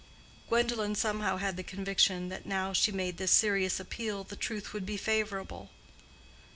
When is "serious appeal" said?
3.31-4.23